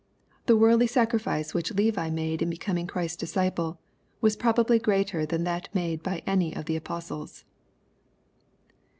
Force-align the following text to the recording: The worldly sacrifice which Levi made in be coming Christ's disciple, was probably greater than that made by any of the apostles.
The 0.47 0.57
worldly 0.57 0.87
sacrifice 0.87 1.53
which 1.53 1.75
Levi 1.75 2.09
made 2.09 2.41
in 2.41 2.49
be 2.49 2.57
coming 2.57 2.87
Christ's 2.87 3.17
disciple, 3.17 3.77
was 4.19 4.35
probably 4.35 4.79
greater 4.79 5.27
than 5.27 5.43
that 5.43 5.69
made 5.75 6.01
by 6.01 6.23
any 6.25 6.55
of 6.55 6.65
the 6.65 6.75
apostles. 6.75 7.45